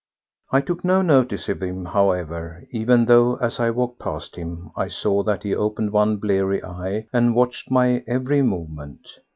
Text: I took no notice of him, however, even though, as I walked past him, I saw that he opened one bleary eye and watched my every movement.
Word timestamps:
I 0.51 0.61
took 0.61 0.83
no 0.83 1.03
notice 1.03 1.47
of 1.47 1.61
him, 1.61 1.85
however, 1.85 2.65
even 2.71 3.05
though, 3.05 3.35
as 3.35 3.59
I 3.59 3.69
walked 3.69 3.99
past 3.99 4.35
him, 4.35 4.71
I 4.75 4.87
saw 4.87 5.21
that 5.21 5.43
he 5.43 5.53
opened 5.53 5.91
one 5.91 6.17
bleary 6.17 6.63
eye 6.63 7.05
and 7.13 7.35
watched 7.35 7.69
my 7.69 8.03
every 8.07 8.41
movement. 8.41 9.09